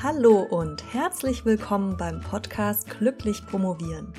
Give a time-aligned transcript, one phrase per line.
[0.00, 4.12] Hallo und herzlich willkommen beim Podcast Glücklich Promovieren,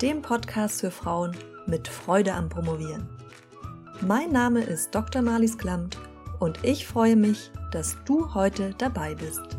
[0.00, 3.06] dem Podcast für Frauen mit Freude am Promovieren.
[4.00, 5.20] Mein Name ist Dr.
[5.20, 5.98] Marlies Klamt
[6.38, 9.58] und ich freue mich, dass du heute dabei bist.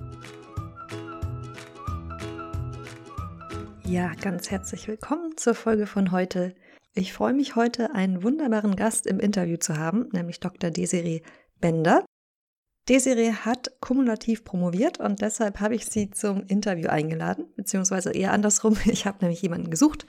[3.84, 6.56] Ja, ganz herzlich willkommen zur Folge von heute.
[6.96, 10.72] Ich freue mich heute, einen wunderbaren Gast im Interview zu haben, nämlich Dr.
[10.72, 11.22] Desiree
[11.60, 12.04] Bender.
[12.90, 18.76] Desiree hat kumulativ promoviert und deshalb habe ich sie zum Interview eingeladen, beziehungsweise eher andersrum.
[18.86, 20.06] Ich habe nämlich jemanden gesucht,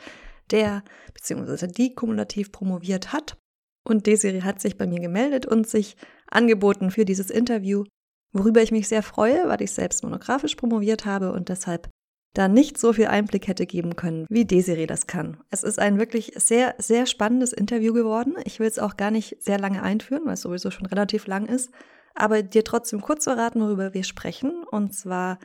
[0.50, 3.36] der beziehungsweise die kumulativ promoviert hat.
[3.84, 5.96] Und Desiree hat sich bei mir gemeldet und sich
[6.30, 7.84] angeboten für dieses Interview,
[8.32, 11.90] worüber ich mich sehr freue, weil ich selbst monografisch promoviert habe und deshalb
[12.34, 15.36] da nicht so viel Einblick hätte geben können, wie Desiree das kann.
[15.50, 18.36] Es ist ein wirklich sehr, sehr spannendes Interview geworden.
[18.44, 21.44] Ich will es auch gar nicht sehr lange einführen, weil es sowieso schon relativ lang
[21.44, 21.70] ist
[22.14, 24.64] aber dir trotzdem kurz verraten, worüber wir sprechen.
[24.70, 25.38] Und zwar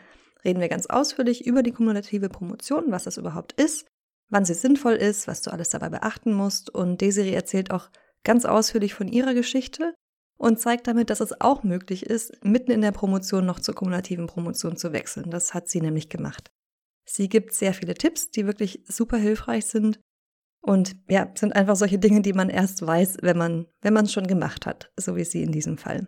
[0.44, 3.88] reden wir ganz ausführlich über die kumulative Promotion, was das überhaupt ist,
[4.30, 6.70] wann sie sinnvoll ist, was du alles dabei beachten musst.
[6.70, 7.90] Und Desiree erzählt auch
[8.24, 9.94] ganz ausführlich von ihrer Geschichte
[10.38, 14.28] und zeigt damit, dass es auch möglich ist, mitten in der Promotion noch zur kumulativen
[14.28, 15.30] Promotion zu wechseln.
[15.32, 16.52] Das hat sie nämlich gemacht.
[17.06, 20.00] Sie gibt sehr viele Tipps, die wirklich super hilfreich sind.
[20.62, 24.14] Und ja, sind einfach solche Dinge, die man erst weiß, wenn man, wenn man es
[24.14, 26.08] schon gemacht hat, so wie sie in diesem Fall.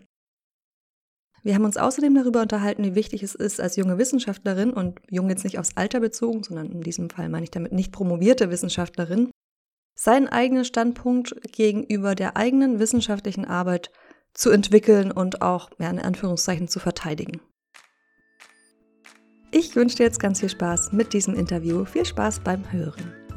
[1.43, 5.29] Wir haben uns außerdem darüber unterhalten, wie wichtig es ist, als junge Wissenschaftlerin und jung
[5.29, 9.31] jetzt nicht aufs Alter bezogen, sondern in diesem Fall meine ich damit nicht promovierte Wissenschaftlerin,
[9.95, 13.91] seinen eigenen Standpunkt gegenüber der eigenen wissenschaftlichen Arbeit
[14.33, 17.41] zu entwickeln und auch, ja, in Anführungszeichen, zu verteidigen.
[19.51, 21.83] Ich wünsche dir jetzt ganz viel Spaß mit diesem Interview.
[21.83, 23.28] Viel Spaß beim Hören.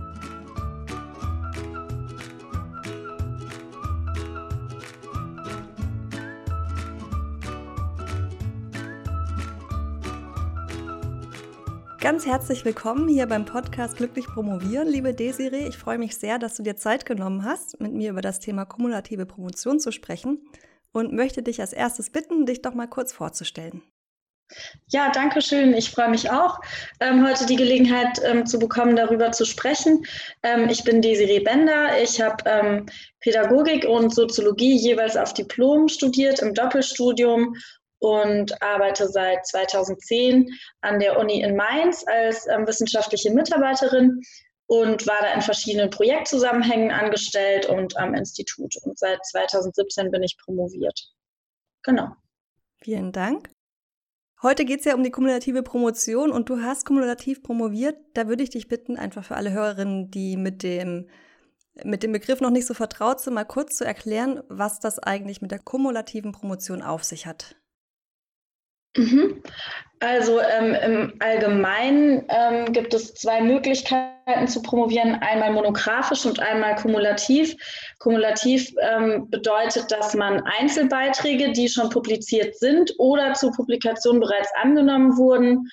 [12.03, 15.69] Ganz herzlich willkommen hier beim Podcast Glücklich Promovieren, liebe Desiree.
[15.69, 18.65] Ich freue mich sehr, dass du dir Zeit genommen hast, mit mir über das Thema
[18.65, 20.41] kumulative Promotion zu sprechen
[20.91, 23.83] und möchte dich als erstes bitten, dich doch mal kurz vorzustellen.
[24.89, 25.75] Ja, danke schön.
[25.75, 26.59] Ich freue mich auch,
[26.99, 30.05] ähm, heute die Gelegenheit ähm, zu bekommen, darüber zu sprechen.
[30.43, 32.03] Ähm, ich bin Desiree Bender.
[32.03, 32.87] Ich habe ähm,
[33.21, 37.55] Pädagogik und Soziologie jeweils auf Diplom studiert im Doppelstudium
[38.03, 44.21] und arbeite seit 2010 an der Uni in Mainz als ähm, wissenschaftliche Mitarbeiterin
[44.67, 48.75] und war da in verschiedenen Projektzusammenhängen angestellt und am Institut.
[48.83, 51.13] Und seit 2017 bin ich promoviert.
[51.85, 52.09] Genau.
[52.83, 53.51] Vielen Dank.
[54.43, 57.97] Heute geht es ja um die kumulative Promotion und du hast kumulativ promoviert.
[58.15, 61.09] Da würde ich dich bitten, einfach für alle Hörerinnen, die mit dem,
[61.85, 65.41] mit dem Begriff noch nicht so vertraut sind, mal kurz zu erklären, was das eigentlich
[65.41, 67.62] mit der kumulativen Promotion auf sich hat.
[68.97, 69.43] Mhm.
[70.01, 76.75] Also ähm, im Allgemeinen ähm, gibt es zwei Möglichkeiten zu promovieren, einmal monografisch und einmal
[76.75, 77.55] kumulativ.
[78.01, 85.17] Kumulativ ähm, bedeutet, dass man Einzelbeiträge, die schon publiziert sind oder zur Publikation bereits angenommen
[85.17, 85.69] wurden,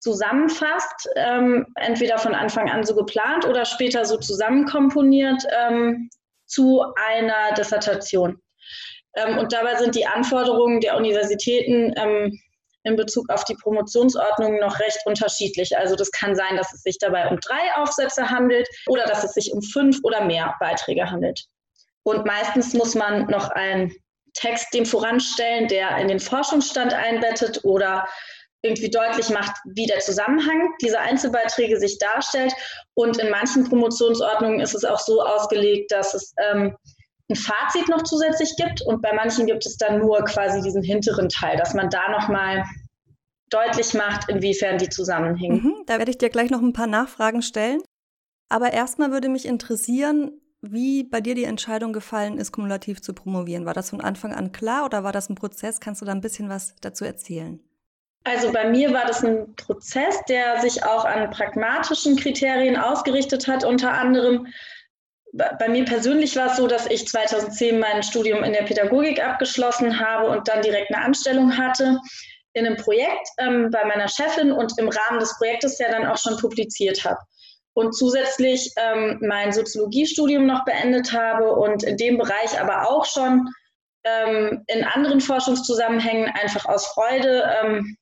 [0.00, 6.10] zusammenfasst, ähm, entweder von Anfang an so geplant oder später so zusammenkomponiert ähm,
[6.46, 8.40] zu einer Dissertation.
[9.14, 11.94] Ähm, und dabei sind die Anforderungen der Universitäten
[12.88, 15.76] in Bezug auf die Promotionsordnung noch recht unterschiedlich.
[15.76, 19.32] Also das kann sein, dass es sich dabei um drei Aufsätze handelt oder dass es
[19.32, 21.44] sich um fünf oder mehr Beiträge handelt.
[22.02, 23.94] Und meistens muss man noch einen
[24.34, 28.06] Text dem voranstellen, der in den Forschungsstand einbettet oder
[28.62, 32.52] irgendwie deutlich macht, wie der Zusammenhang dieser Einzelbeiträge sich darstellt.
[32.94, 36.76] Und in manchen Promotionsordnungen ist es auch so ausgelegt, dass es ähm,
[37.30, 41.28] ein Fazit noch zusätzlich gibt und bei manchen gibt es dann nur quasi diesen hinteren
[41.28, 42.64] Teil, dass man da nochmal
[43.50, 45.62] deutlich macht, inwiefern die zusammenhängen.
[45.62, 47.80] Mhm, da werde ich dir gleich noch ein paar Nachfragen stellen.
[48.48, 53.66] Aber erstmal würde mich interessieren, wie bei dir die Entscheidung gefallen ist, kumulativ zu promovieren.
[53.66, 55.80] War das von Anfang an klar oder war das ein Prozess?
[55.80, 57.60] Kannst du da ein bisschen was dazu erzählen?
[58.24, 63.64] Also bei mir war das ein Prozess, der sich auch an pragmatischen Kriterien ausgerichtet hat,
[63.64, 64.48] unter anderem
[65.32, 70.00] bei mir persönlich war es so, dass ich 2010 mein Studium in der Pädagogik abgeschlossen
[70.00, 72.00] habe und dann direkt eine Anstellung hatte
[72.58, 76.18] in einem Projekt ähm, bei meiner Chefin und im Rahmen des Projektes ja dann auch
[76.18, 77.18] schon publiziert habe.
[77.74, 83.48] Und zusätzlich ähm, mein Soziologiestudium noch beendet habe und in dem Bereich aber auch schon
[84.04, 87.96] ähm, in anderen Forschungszusammenhängen einfach aus Freude ähm,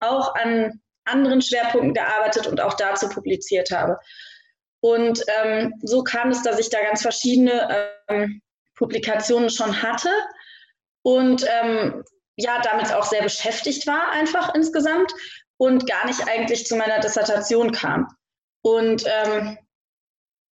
[0.00, 3.98] auch an anderen Schwerpunkten gearbeitet und auch dazu publiziert habe.
[4.80, 8.40] Und ähm, so kam es, dass ich da ganz verschiedene ähm,
[8.76, 10.10] Publikationen schon hatte
[11.02, 12.04] und ähm,
[12.38, 15.12] ja, damit auch sehr beschäftigt war, einfach insgesamt.
[15.60, 18.06] und gar nicht eigentlich zu meiner Dissertation kam.
[18.62, 19.58] Und ähm,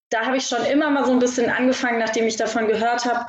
[0.09, 3.25] da habe ich schon immer mal so ein bisschen angefangen, nachdem ich davon gehört habe,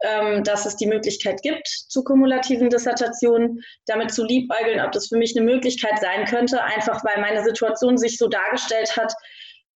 [0.00, 5.16] ähm, dass es die Möglichkeit gibt zu kumulativen Dissertationen, damit zu liebäugeln, ob das für
[5.16, 9.12] mich eine Möglichkeit sein könnte, einfach weil meine Situation sich so dargestellt hat,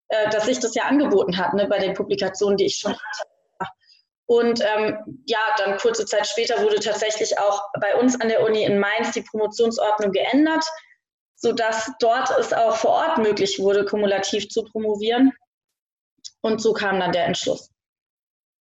[0.09, 3.30] äh, dass sich das ja angeboten hat ne, bei den Publikationen, die ich schon hatte.
[4.31, 4.97] Und ähm,
[5.27, 9.11] ja, dann kurze Zeit später wurde tatsächlich auch bei uns an der Uni in Mainz
[9.11, 10.65] die Promotionsordnung geändert,
[11.35, 15.33] sodass dort es auch vor Ort möglich wurde, kumulativ zu promovieren.
[16.43, 17.71] Und so kam dann der Entschluss.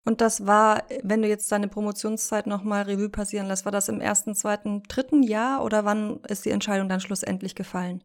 [0.04, 4.00] Und das war, wenn du jetzt deine Promotionszeit nochmal Revue passieren lässt, war das im
[4.00, 8.04] ersten, zweiten, dritten Jahr oder wann ist die Entscheidung dann schlussendlich gefallen?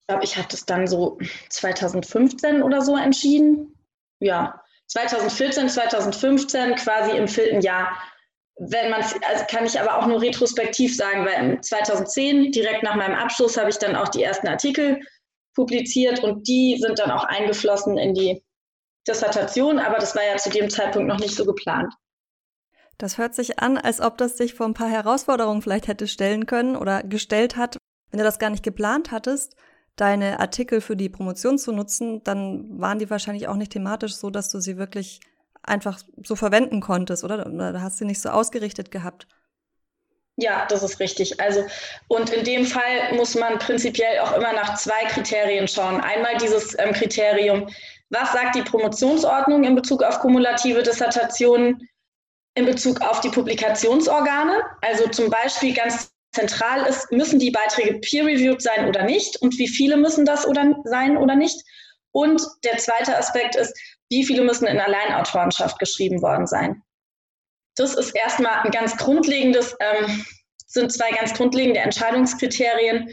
[0.00, 3.74] Ich glaube, ich hatte es dann so 2015 oder so entschieden.
[4.20, 4.61] Ja,
[4.92, 7.96] 2014, 2015 quasi im vierten Jahr.
[8.58, 13.14] Wenn man, also kann ich aber auch nur retrospektiv sagen, weil 2010, direkt nach meinem
[13.14, 15.00] Abschluss, habe ich dann auch die ersten Artikel
[15.54, 18.42] publiziert und die sind dann auch eingeflossen in die
[19.08, 21.92] Dissertation, aber das war ja zu dem Zeitpunkt noch nicht so geplant.
[22.98, 26.46] Das hört sich an, als ob das sich vor ein paar Herausforderungen vielleicht hätte stellen
[26.46, 27.78] können oder gestellt hat.
[28.10, 29.56] Wenn du das gar nicht geplant hattest,
[29.96, 34.30] deine Artikel für die Promotion zu nutzen, dann waren die wahrscheinlich auch nicht thematisch so,
[34.30, 35.20] dass du sie wirklich
[35.62, 37.44] einfach so verwenden konntest, oder?
[37.44, 39.26] Da hast du nicht so ausgerichtet gehabt.
[40.36, 41.40] Ja, das ist richtig.
[41.40, 41.64] Also,
[42.08, 46.00] und in dem Fall muss man prinzipiell auch immer nach zwei Kriterien schauen.
[46.00, 47.68] Einmal dieses ähm, Kriterium,
[48.08, 51.86] was sagt die Promotionsordnung in Bezug auf kumulative Dissertationen,
[52.54, 54.62] in Bezug auf die Publikationsorgane?
[54.80, 59.68] Also zum Beispiel ganz zentral ist, müssen die Beiträge peer-reviewed sein oder nicht und wie
[59.68, 61.62] viele müssen das oder sein oder nicht?
[62.12, 63.78] Und der zweite Aspekt ist,
[64.10, 66.82] wie viele müssen in Alleinautorenschaft geschrieben worden sein?
[67.76, 70.24] Das ist erstmal ein ganz grundlegendes, ähm,
[70.66, 73.08] sind zwei ganz grundlegende Entscheidungskriterien,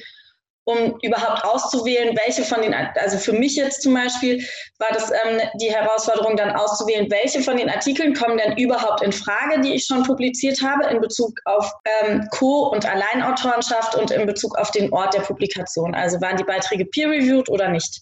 [0.66, 4.46] um überhaupt auszuwählen, welche von den, also für mich jetzt zum Beispiel
[4.78, 9.12] war das ähm, die Herausforderung dann auszuwählen, welche von den Artikeln kommen denn überhaupt in
[9.12, 11.72] Frage, die ich schon publiziert habe, in Bezug auf
[12.04, 15.96] ähm, Co- und Alleinautorenschaft und in Bezug auf den Ort der Publikation.
[15.96, 18.02] Also waren die Beiträge peer-reviewed oder nicht?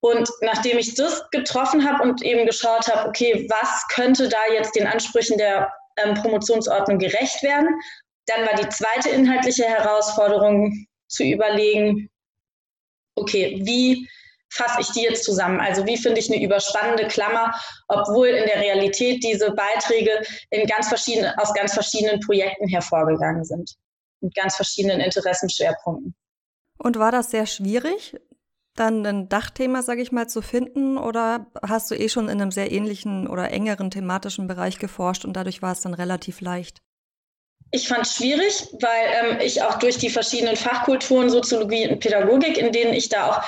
[0.00, 4.76] Und nachdem ich das getroffen habe und eben geschaut habe, okay, was könnte da jetzt
[4.76, 7.68] den Ansprüchen der ähm, Promotionsordnung gerecht werden,
[8.26, 12.10] dann war die zweite inhaltliche Herausforderung zu überlegen,
[13.14, 14.08] okay, wie
[14.48, 15.60] fasse ich die jetzt zusammen?
[15.60, 17.54] Also wie finde ich eine überspannende Klammer,
[17.88, 23.74] obwohl in der Realität diese Beiträge in ganz verschiedenen, aus ganz verschiedenen Projekten hervorgegangen sind,
[24.20, 26.14] mit ganz verschiedenen Interessenschwerpunkten.
[26.78, 28.16] Und war das sehr schwierig,
[28.74, 30.98] dann ein Dachthema, sage ich mal, zu finden?
[30.98, 35.34] Oder hast du eh schon in einem sehr ähnlichen oder engeren thematischen Bereich geforscht und
[35.34, 36.82] dadurch war es dann relativ leicht?
[37.76, 42.56] Ich fand es schwierig, weil ähm, ich auch durch die verschiedenen Fachkulturen, Soziologie und Pädagogik,
[42.56, 43.42] in denen ich da auch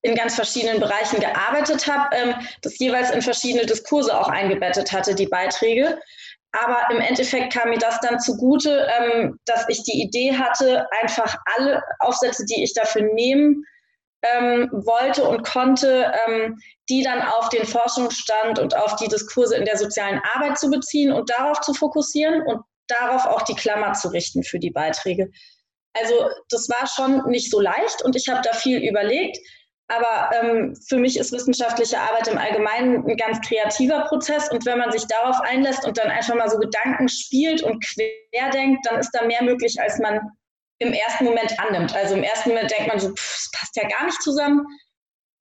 [0.00, 5.14] in ganz verschiedenen Bereichen gearbeitet habe, ähm, das jeweils in verschiedene Diskurse auch eingebettet hatte,
[5.14, 5.98] die Beiträge.
[6.52, 11.36] Aber im Endeffekt kam mir das dann zugute, ähm, dass ich die Idee hatte, einfach
[11.54, 13.66] alle Aufsätze, die ich dafür nehmen
[14.22, 16.58] ähm, wollte und konnte, ähm,
[16.88, 21.12] die dann auf den Forschungsstand und auf die Diskurse in der sozialen Arbeit zu beziehen
[21.12, 25.30] und darauf zu fokussieren und darauf auch die Klammer zu richten für die Beiträge.
[25.94, 29.38] Also das war schon nicht so leicht und ich habe da viel überlegt.
[29.88, 34.50] Aber ähm, für mich ist wissenschaftliche Arbeit im Allgemeinen ein ganz kreativer Prozess.
[34.50, 38.86] Und wenn man sich darauf einlässt und dann einfach mal so Gedanken spielt und querdenkt,
[38.86, 40.20] dann ist da mehr möglich, als man
[40.78, 41.94] im ersten Moment annimmt.
[41.94, 44.66] Also im ersten Moment denkt man so, es passt ja gar nicht zusammen.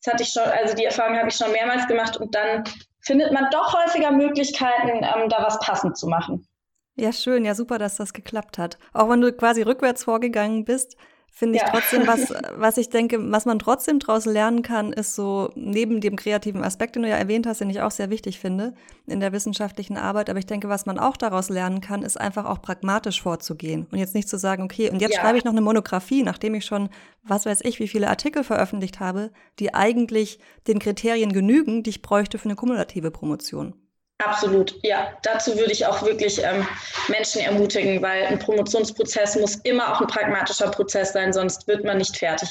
[0.04, 2.66] Das hatte ich schon, also die Erfahrung habe ich schon mehrmals gemacht und dann
[3.06, 6.46] findet man doch häufiger Möglichkeiten, ähm, da was passend zu machen.
[6.96, 8.78] Ja, schön, ja, super, dass das geklappt hat.
[8.94, 10.96] Auch wenn du quasi rückwärts vorgegangen bist,
[11.36, 11.70] finde ich ja.
[11.70, 16.16] trotzdem, was, was ich denke, was man trotzdem daraus lernen kann, ist so neben dem
[16.16, 18.76] kreativen Aspekt, den du ja erwähnt hast, den ich auch sehr wichtig finde
[19.08, 20.30] in der wissenschaftlichen Arbeit.
[20.30, 23.98] Aber ich denke, was man auch daraus lernen kann, ist einfach auch pragmatisch vorzugehen und
[23.98, 25.22] jetzt nicht zu sagen, okay, und jetzt ja.
[25.22, 26.90] schreibe ich noch eine Monographie, nachdem ich schon,
[27.24, 32.04] was weiß ich, wie viele Artikel veröffentlicht habe, die eigentlich den Kriterien genügen, die ich
[32.04, 33.74] bräuchte für eine kumulative Promotion.
[34.20, 35.18] Absolut, ja.
[35.24, 36.66] Dazu würde ich auch wirklich ähm,
[37.08, 41.98] Menschen ermutigen, weil ein Promotionsprozess muss immer auch ein pragmatischer Prozess sein, sonst wird man
[41.98, 42.50] nicht fertig.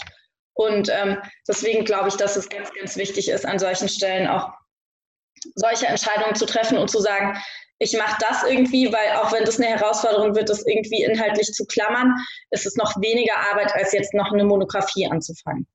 [0.55, 4.51] Und ähm, deswegen glaube ich, dass es ganz, ganz wichtig ist, an solchen Stellen auch
[5.55, 7.37] solche Entscheidungen zu treffen und zu sagen,
[7.79, 11.67] ich mache das irgendwie, weil auch wenn das eine Herausforderung wird, das irgendwie inhaltlich zu
[11.67, 12.15] klammern,
[12.51, 15.67] ist es noch weniger Arbeit, als jetzt noch eine Monographie anzufangen.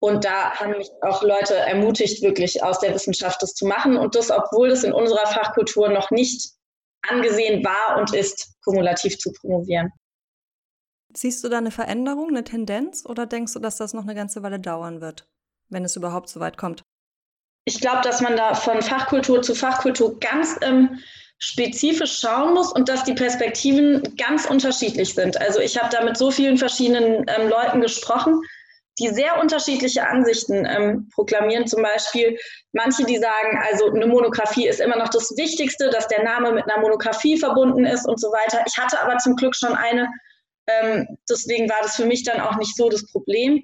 [0.00, 3.96] Und da haben mich auch Leute ermutigt, wirklich aus der Wissenschaft das zu machen.
[3.96, 6.50] Und das, obwohl es in unserer Fachkultur noch nicht
[7.08, 9.90] angesehen war und ist, kumulativ zu promovieren.
[11.14, 14.42] Siehst du da eine Veränderung, eine Tendenz oder denkst du, dass das noch eine ganze
[14.42, 15.26] Weile dauern wird,
[15.68, 16.82] wenn es überhaupt so weit kommt?
[17.64, 20.98] Ich glaube, dass man da von Fachkultur zu Fachkultur ganz ähm,
[21.38, 25.40] spezifisch schauen muss und dass die Perspektiven ganz unterschiedlich sind.
[25.40, 28.40] Also ich habe da mit so vielen verschiedenen ähm, Leuten gesprochen,
[28.98, 31.66] die sehr unterschiedliche Ansichten ähm, proklamieren.
[31.66, 32.38] Zum Beispiel
[32.72, 36.64] manche, die sagen, also eine Monographie ist immer noch das Wichtigste, dass der Name mit
[36.64, 38.62] einer Monographie verbunden ist und so weiter.
[38.66, 40.08] Ich hatte aber zum Glück schon eine.
[40.66, 43.62] Ähm, deswegen war das für mich dann auch nicht so das Problem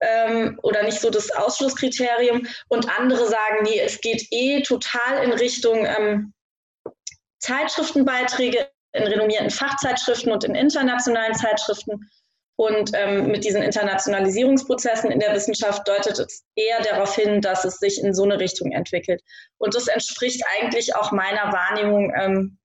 [0.00, 2.46] ähm, oder nicht so das Ausschlusskriterium.
[2.68, 6.32] Und andere sagen, nee, es geht eh total in Richtung ähm,
[7.40, 12.08] Zeitschriftenbeiträge in renommierten Fachzeitschriften und in internationalen Zeitschriften.
[12.60, 17.76] Und ähm, mit diesen Internationalisierungsprozessen in der Wissenschaft deutet es eher darauf hin, dass es
[17.76, 19.22] sich in so eine Richtung entwickelt.
[19.58, 22.58] Und das entspricht eigentlich auch meiner Wahrnehmung ähm,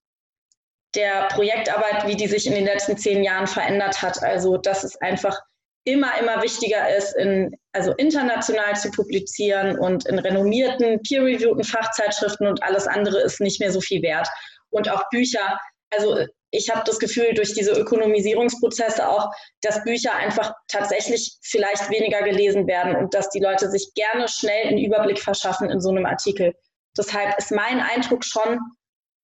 [0.96, 4.24] der Projektarbeit, wie die sich in den letzten zehn Jahren verändert hat.
[4.24, 5.40] Also, dass es einfach
[5.84, 12.64] immer, immer wichtiger ist, in, also international zu publizieren und in renommierten, peer-reviewten Fachzeitschriften und
[12.64, 14.28] alles andere ist nicht mehr so viel wert.
[14.72, 15.60] Und auch Bücher,
[15.92, 19.32] also ich habe das Gefühl, durch diese Ökonomisierungsprozesse auch,
[19.62, 24.68] dass Bücher einfach tatsächlich vielleicht weniger gelesen werden und dass die Leute sich gerne schnell
[24.68, 26.54] einen Überblick verschaffen in so einem Artikel.
[26.96, 28.60] Deshalb ist mein Eindruck schon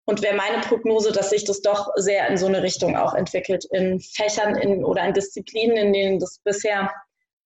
[0.06, 3.64] und wäre meine Prognose, dass sich das doch sehr in so eine Richtung auch entwickelt,
[3.72, 6.92] in Fächern in, oder in Disziplinen, in denen das bisher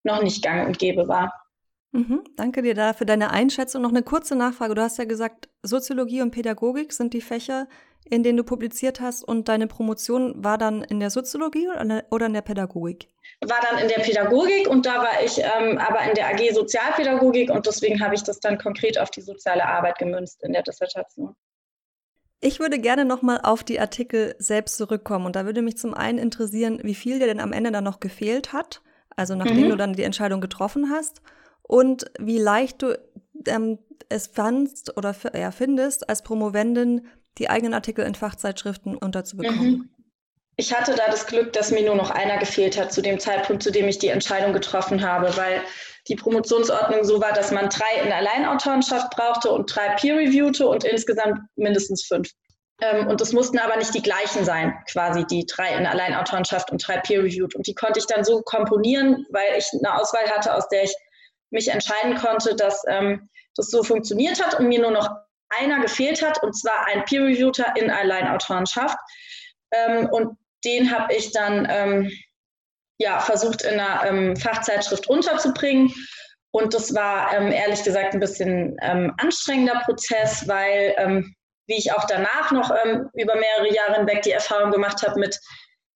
[0.04, 1.34] noch nicht gang und gäbe war.
[1.92, 3.82] Mhm, danke dir da für deine Einschätzung.
[3.82, 4.76] Noch eine kurze Nachfrage.
[4.76, 7.68] Du hast ja gesagt, Soziologie und Pädagogik sind die Fächer,
[8.10, 11.68] in denen du publiziert hast und deine Promotion war dann in der Soziologie
[12.10, 13.08] oder in der Pädagogik?
[13.42, 17.50] War dann in der Pädagogik und da war ich ähm, aber in der AG Sozialpädagogik
[17.50, 21.36] und deswegen habe ich das dann konkret auf die soziale Arbeit gemünzt in der Dissertation.
[22.40, 26.18] Ich würde gerne nochmal auf die Artikel selbst zurückkommen und da würde mich zum einen
[26.18, 28.82] interessieren, wie viel dir denn am Ende dann noch gefehlt hat,
[29.16, 29.70] also nachdem mhm.
[29.70, 31.22] du dann die Entscheidung getroffen hast
[31.62, 33.00] und wie leicht du
[33.48, 33.80] ähm,
[34.10, 37.08] es fandst oder ja, findest, als Promovendin
[37.38, 39.72] die eigenen Artikel in Fachzeitschriften unterzubekommen.
[39.72, 39.90] Mhm.
[40.56, 43.64] Ich hatte da das Glück, dass mir nur noch einer gefehlt hat zu dem Zeitpunkt,
[43.64, 45.62] zu dem ich die Entscheidung getroffen habe, weil
[46.08, 51.40] die Promotionsordnung so war, dass man drei in Alleinautorenschaft brauchte und drei Peer-Reviewte und insgesamt
[51.56, 52.30] mindestens fünf.
[52.82, 56.86] Ähm, und das mussten aber nicht die gleichen sein, quasi die drei in Alleinautorenschaft und
[56.86, 57.56] drei Peer-Reviewed.
[57.56, 60.94] Und die konnte ich dann so komponieren, weil ich eine Auswahl hatte, aus der ich
[61.50, 65.10] mich entscheiden konnte, dass ähm, das so funktioniert hat und mir nur noch
[65.60, 68.98] einer gefehlt hat, und zwar ein Peer-Reviewer in Alleinautorenschaft.
[69.72, 72.12] Ähm, und den habe ich dann ähm,
[72.98, 75.94] ja, versucht in einer ähm, Fachzeitschrift unterzubringen.
[76.52, 81.36] Und das war ähm, ehrlich gesagt ein bisschen ähm, anstrengender Prozess, weil, ähm,
[81.68, 82.70] wie ich auch danach noch
[83.14, 85.40] über mehrere Jahre hinweg die Erfahrung gemacht habe mit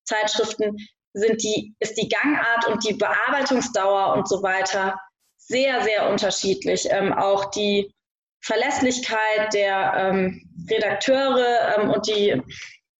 [0.05, 0.77] Zeitschriften,
[1.13, 4.97] sind die, ist die Gangart und die Bearbeitungsdauer und so weiter
[5.35, 6.89] sehr, sehr unterschiedlich.
[6.93, 7.93] Auch die
[8.41, 10.33] Verlässlichkeit der
[10.69, 12.41] Redakteure und die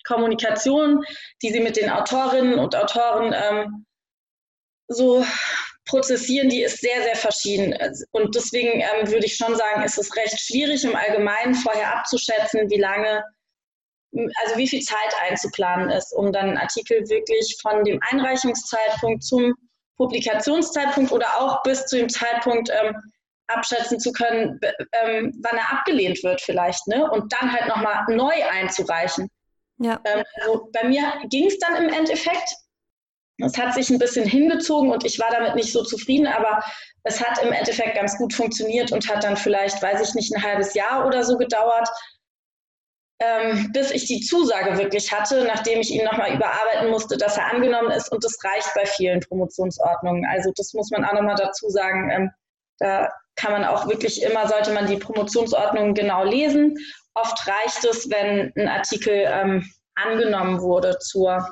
[0.07, 1.03] Kommunikation,
[1.41, 3.85] die sie mit den Autorinnen und Autoren ähm,
[4.87, 5.23] so
[5.85, 7.75] prozessieren, die ist sehr, sehr verschieden.
[8.11, 12.69] Und deswegen ähm, würde ich schon sagen, ist es recht schwierig im Allgemeinen vorher abzuschätzen,
[12.69, 13.23] wie lange,
[14.43, 19.53] also wie viel Zeit einzuplanen ist, um dann einen Artikel wirklich von dem Einreichungszeitpunkt zum
[19.97, 22.95] Publikationszeitpunkt oder auch bis zu dem Zeitpunkt ähm,
[23.47, 24.59] abschätzen zu können,
[25.03, 27.09] ähm, wann er abgelehnt wird vielleicht, ne?
[27.09, 29.29] Und dann halt nochmal neu einzureichen.
[29.79, 29.99] Ja.
[30.05, 32.55] Ähm, also bei mir ging es dann im Endeffekt.
[33.39, 36.63] Es hat sich ein bisschen hingezogen und ich war damit nicht so zufrieden, aber
[37.03, 40.41] es hat im Endeffekt ganz gut funktioniert und hat dann vielleicht, weiß ich nicht, ein
[40.41, 41.87] halbes Jahr oder so gedauert,
[43.19, 47.51] ähm, bis ich die Zusage wirklich hatte, nachdem ich ihn nochmal überarbeiten musste, dass er
[47.51, 48.11] angenommen ist.
[48.11, 50.25] Und das reicht bei vielen Promotionsordnungen.
[50.25, 52.09] Also das muss man auch nochmal dazu sagen.
[52.09, 52.31] Ähm,
[52.79, 56.75] da kann man auch wirklich immer, sollte man die Promotionsordnungen genau lesen.
[57.13, 59.65] Oft reicht es, wenn ein Artikel ähm,
[59.95, 61.47] angenommen wurde zur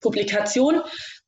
[0.00, 0.82] Publikation,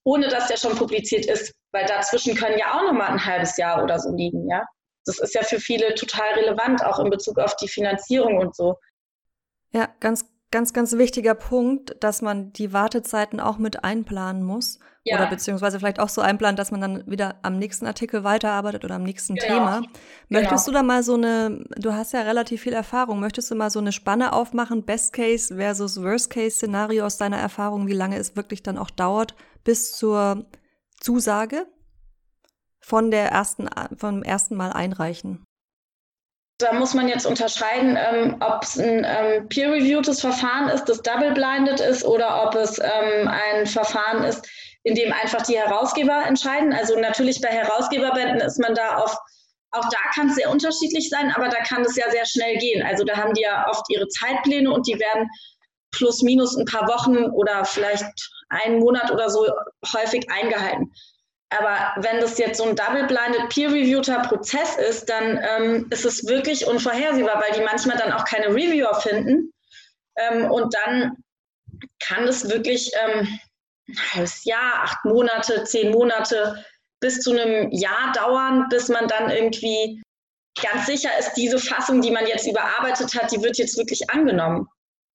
[0.05, 3.83] ohne dass der schon publiziert ist, weil dazwischen können ja auch nochmal ein halbes Jahr
[3.83, 4.63] oder so liegen, ja.
[5.05, 8.77] Das ist ja für viele total relevant, auch in Bezug auf die Finanzierung und so.
[9.73, 14.79] Ja, ganz, ganz, ganz wichtiger Punkt, dass man die Wartezeiten auch mit einplanen muss.
[15.05, 15.17] Ja.
[15.17, 18.95] Oder beziehungsweise vielleicht auch so einplant, dass man dann wieder am nächsten Artikel weiterarbeitet oder
[18.95, 19.47] am nächsten genau.
[19.47, 19.83] Thema.
[20.29, 20.79] Möchtest genau.
[20.79, 23.81] du da mal so eine, du hast ja relativ viel Erfahrung, möchtest du mal so
[23.81, 28.37] eine Spanne aufmachen, Best Case versus Worst Case Szenario aus deiner Erfahrung, wie lange es
[28.37, 30.47] wirklich dann auch dauert bis zur
[31.01, 31.67] Zusage
[32.79, 35.45] von der ersten, vom ersten Mal einreichen?
[36.59, 41.81] Da muss man jetzt unterscheiden, ähm, ob es ein ähm, peer-reviewtes Verfahren ist, das double-blinded
[41.81, 44.49] ist, oder ob es ähm, ein Verfahren ist,
[44.85, 46.73] in dem einfach die Herausgeber entscheiden.
[46.73, 49.17] Also natürlich bei Herausgeberbänden ist man da auf,
[49.73, 52.85] auch da kann es sehr unterschiedlich sein, aber da kann es ja sehr schnell gehen.
[52.85, 55.29] Also da haben die ja oft ihre Zeitpläne und die werden
[55.93, 58.05] plus minus ein paar Wochen oder vielleicht
[58.49, 59.47] einen Monat oder so
[59.95, 60.93] häufig eingehalten.
[61.59, 66.67] Aber wenn das jetzt so ein double-blinded, peer-reviewter Prozess ist, dann ähm, ist es wirklich
[66.67, 69.53] unvorhersehbar, weil die manchmal dann auch keine Reviewer finden.
[70.17, 71.23] Ähm, und dann
[72.01, 73.27] kann es wirklich ähm,
[73.89, 76.65] ein halbes Jahr, acht Monate, zehn Monate
[77.01, 80.03] bis zu einem Jahr dauern, bis man dann irgendwie
[80.61, 84.69] ganz sicher ist, diese Fassung, die man jetzt überarbeitet hat, die wird jetzt wirklich angenommen.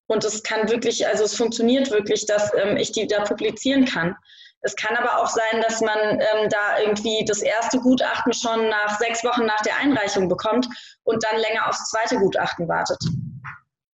[0.07, 4.15] Und es kann wirklich, also es funktioniert wirklich, dass ähm, ich die da publizieren kann.
[4.61, 8.97] Es kann aber auch sein, dass man ähm, da irgendwie das erste Gutachten schon nach
[8.99, 10.67] sechs Wochen nach der Einreichung bekommt
[11.03, 12.99] und dann länger aufs zweite Gutachten wartet.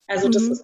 [0.08, 0.32] Also mhm.
[0.32, 0.64] das ist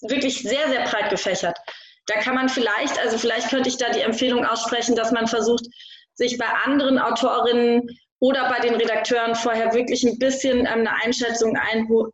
[0.00, 1.58] sehr, wirklich sehr, sehr breit gefächert.
[2.06, 5.66] Da kann man vielleicht, also vielleicht könnte ich da die Empfehlung aussprechen, dass man versucht,
[6.14, 7.88] sich bei anderen Autorinnen
[8.20, 11.56] oder bei den Redakteuren vorher wirklich ein bisschen ähm, eine Einschätzung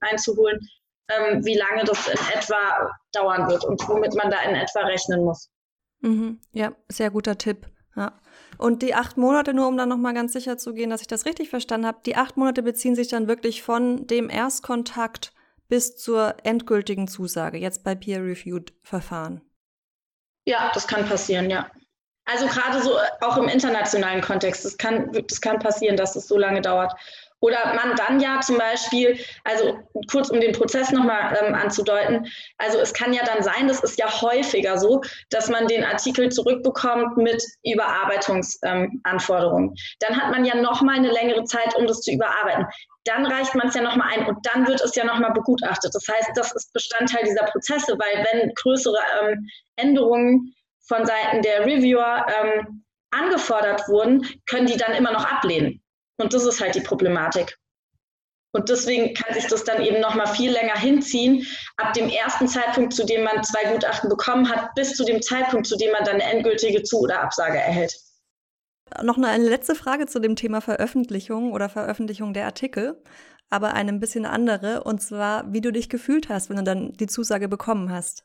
[0.01, 0.59] einzuholen,
[1.09, 5.25] ähm, wie lange das in etwa dauern wird und womit man da in etwa rechnen
[5.25, 5.51] muss.
[6.07, 6.41] Mhm.
[6.53, 7.67] Ja, sehr guter Tipp.
[7.97, 8.13] Ja.
[8.59, 11.27] Und die acht Monate, nur um dann nochmal ganz sicher zu gehen, dass ich das
[11.27, 15.33] richtig verstanden habe, die acht Monate beziehen sich dann wirklich von dem Erstkontakt
[15.69, 19.41] bis zur endgültigen Zusage, jetzt bei Peer-Reviewed Verfahren.
[20.45, 21.71] Ja, das kann passieren, ja.
[22.25, 26.37] Also gerade so auch im internationalen Kontext, das kann, das kann passieren, dass es so
[26.37, 26.93] lange dauert.
[27.41, 29.79] Oder man dann ja zum Beispiel, also
[30.11, 32.27] kurz um den Prozess nochmal ähm, anzudeuten,
[32.59, 36.31] also es kann ja dann sein, das ist ja häufiger so, dass man den Artikel
[36.31, 39.69] zurückbekommt mit Überarbeitungsanforderungen.
[39.69, 42.65] Ähm, dann hat man ja nochmal eine längere Zeit, um das zu überarbeiten.
[43.05, 45.95] Dann reicht man es ja nochmal ein und dann wird es ja nochmal begutachtet.
[45.95, 50.55] Das heißt, das ist Bestandteil dieser Prozesse, weil wenn größere ähm, Änderungen
[50.89, 55.83] von Seiten der Reviewer ähm, angefordert wurden, können die dann immer noch ablehnen.
[56.19, 57.57] Und das ist halt die Problematik.
[58.53, 62.49] Und deswegen kann sich das dann eben noch mal viel länger hinziehen, ab dem ersten
[62.49, 66.05] Zeitpunkt, zu dem man zwei Gutachten bekommen hat, bis zu dem Zeitpunkt, zu dem man
[66.05, 67.95] dann eine endgültige Zu- oder Absage erhält.
[69.03, 73.03] Noch eine letzte Frage zu dem Thema Veröffentlichung oder Veröffentlichung der Artikel,
[73.51, 76.93] aber eine ein bisschen andere, und zwar, wie du dich gefühlt hast, wenn du dann
[76.93, 78.25] die Zusage bekommen hast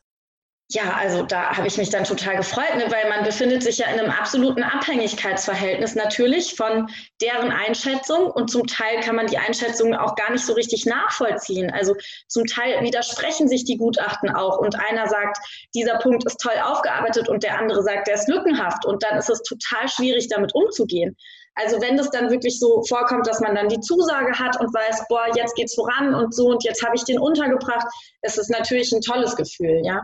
[0.74, 3.88] ja, also da habe ich mich dann total gefreut, ne, weil man befindet sich ja
[3.88, 6.88] in einem absoluten Abhängigkeitsverhältnis natürlich von
[7.20, 11.70] deren Einschätzung und zum Teil kann man die Einschätzung auch gar nicht so richtig nachvollziehen.
[11.70, 11.94] Also
[12.26, 15.38] zum Teil widersprechen sich die Gutachten auch und einer sagt,
[15.74, 19.28] dieser Punkt ist toll aufgearbeitet und der andere sagt, der ist lückenhaft und dann ist
[19.28, 21.16] es total schwierig, damit umzugehen.
[21.54, 25.04] Also wenn das dann wirklich so vorkommt, dass man dann die Zusage hat und weiß,
[25.10, 27.86] boah, jetzt geht's voran und so und jetzt habe ich den untergebracht,
[28.22, 30.00] ist es natürlich ein tolles Gefühl, ja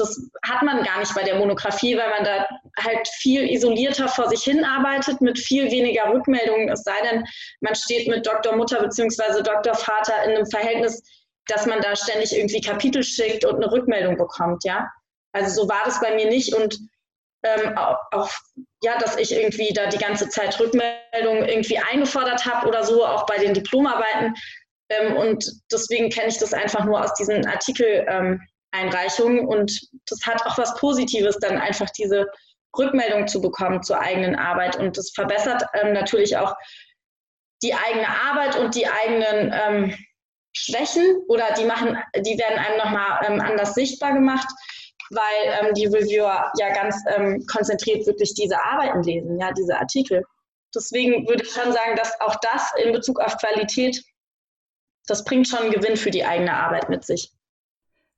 [0.00, 2.46] das hat man gar nicht bei der Monographie, weil man da
[2.82, 7.24] halt viel isolierter vor sich hin arbeitet, mit viel weniger Rückmeldungen, es sei denn,
[7.60, 8.56] man steht mit Dr.
[8.56, 9.42] Mutter bzw.
[9.42, 9.74] Dr.
[9.74, 11.02] Vater in einem Verhältnis,
[11.46, 14.88] dass man da ständig irgendwie Kapitel schickt und eine Rückmeldung bekommt, ja.
[15.32, 16.78] Also so war das bei mir nicht und
[17.42, 18.30] ähm, auch,
[18.82, 23.26] ja, dass ich irgendwie da die ganze Zeit Rückmeldungen irgendwie eingefordert habe oder so, auch
[23.26, 24.34] bei den Diplomarbeiten.
[24.90, 28.04] Ähm, und deswegen kenne ich das einfach nur aus diesen Artikel.
[28.08, 28.40] Ähm,
[28.72, 29.46] Einreichung.
[29.46, 32.26] Und das hat auch was Positives, dann einfach diese
[32.76, 34.76] Rückmeldung zu bekommen zur eigenen Arbeit.
[34.76, 36.54] Und das verbessert ähm, natürlich auch
[37.62, 39.94] die eigene Arbeit und die eigenen ähm,
[40.52, 44.48] Schwächen oder die machen, die werden einem nochmal ähm, anders sichtbar gemacht,
[45.10, 50.24] weil ähm, die Reviewer ja ganz ähm, konzentriert wirklich diese Arbeiten lesen, ja, diese Artikel.
[50.74, 54.02] Deswegen würde ich schon sagen, dass auch das in Bezug auf Qualität,
[55.06, 57.32] das bringt schon einen Gewinn für die eigene Arbeit mit sich.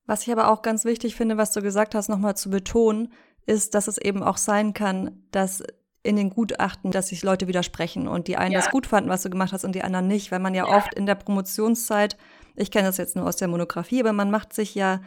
[0.07, 3.13] Was ich aber auch ganz wichtig finde, was du gesagt hast, nochmal zu betonen,
[3.47, 5.63] ist, dass es eben auch sein kann, dass
[6.03, 8.61] in den Gutachten, dass sich Leute widersprechen und die einen ja.
[8.61, 10.77] das gut fanden, was du gemacht hast und die anderen nicht, weil man ja, ja.
[10.77, 12.17] oft in der Promotionszeit,
[12.57, 15.01] ich kenne das jetzt nur aus der Monographie, aber man macht sich ja,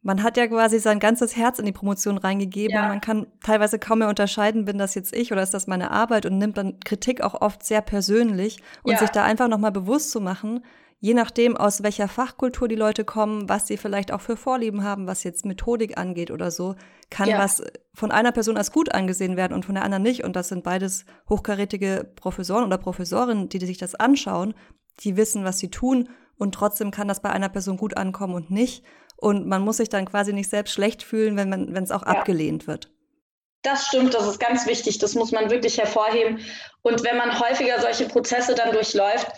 [0.00, 2.84] man hat ja quasi sein ganzes Herz in die Promotion reingegeben ja.
[2.84, 5.90] und man kann teilweise kaum mehr unterscheiden, bin das jetzt ich oder ist das meine
[5.90, 10.10] Arbeit und nimmt dann Kritik auch oft sehr persönlich und sich da einfach nochmal bewusst
[10.10, 10.64] zu machen,
[11.00, 15.06] je nachdem, aus welcher Fachkultur die Leute kommen, was sie vielleicht auch für Vorlieben haben,
[15.06, 16.74] was jetzt Methodik angeht oder so,
[17.10, 17.38] kann ja.
[17.38, 17.62] was
[17.94, 20.24] von einer Person als gut angesehen werden und von der anderen nicht.
[20.24, 24.54] Und das sind beides hochkarätige Professoren oder Professorinnen, die sich das anschauen,
[25.00, 26.08] die wissen, was sie tun.
[26.36, 28.84] Und trotzdem kann das bei einer Person gut ankommen und nicht.
[29.16, 32.02] Und man muss sich dann quasi nicht selbst schlecht fühlen, wenn man, wenn es auch
[32.02, 32.08] ja.
[32.08, 32.90] abgelehnt wird.
[33.62, 34.98] Das stimmt, das ist ganz wichtig.
[34.98, 36.38] Das muss man wirklich hervorheben.
[36.82, 39.32] Und wenn man häufiger solche Prozesse dann durchläuft,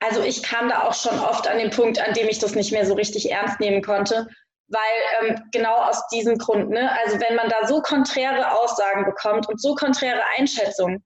[0.00, 2.72] also ich kam da auch schon oft an den Punkt, an dem ich das nicht
[2.72, 4.28] mehr so richtig ernst nehmen konnte
[4.68, 9.48] weil ähm, genau aus diesem Grund, ne, also wenn man da so konträre Aussagen bekommt
[9.48, 11.04] und so konträre Einschätzungen,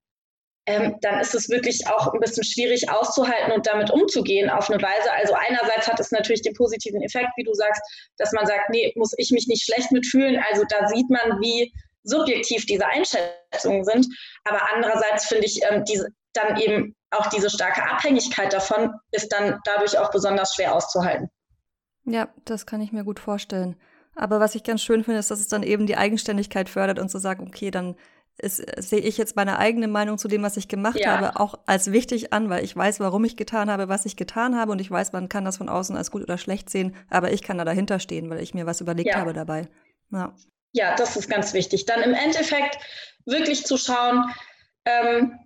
[0.66, 4.80] ähm, dann ist es wirklich auch ein bisschen schwierig auszuhalten und damit umzugehen auf eine
[4.80, 5.12] Weise.
[5.12, 7.82] Also einerseits hat es natürlich den positiven Effekt, wie du sagst,
[8.18, 10.40] dass man sagt, nee, muss ich mich nicht schlecht mitfühlen.
[10.50, 11.72] Also da sieht man, wie
[12.04, 14.06] subjektiv diese Einschätzungen sind.
[14.44, 19.60] Aber andererseits finde ich ähm, diese, dann eben auch diese starke Abhängigkeit davon ist dann
[19.64, 21.28] dadurch auch besonders schwer auszuhalten.
[22.04, 23.76] Ja, das kann ich mir gut vorstellen.
[24.14, 27.08] Aber was ich ganz schön finde, ist, dass es dann eben die Eigenständigkeit fördert und
[27.08, 27.96] zu sagen, okay, dann
[28.40, 31.16] sehe ich jetzt meine eigene Meinung zu dem, was ich gemacht ja.
[31.16, 34.58] habe, auch als wichtig an, weil ich weiß, warum ich getan habe, was ich getan
[34.58, 37.32] habe und ich weiß, man kann das von außen als gut oder schlecht sehen, aber
[37.32, 39.16] ich kann da dahinter stehen, weil ich mir was überlegt ja.
[39.16, 39.68] habe dabei.
[40.10, 40.34] Ja.
[40.72, 41.84] ja, das ist ganz wichtig.
[41.84, 42.78] Dann im Endeffekt
[43.26, 44.24] wirklich zu schauen,
[44.84, 45.38] ähm,